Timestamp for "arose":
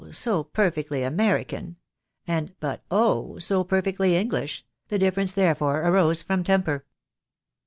5.87-6.23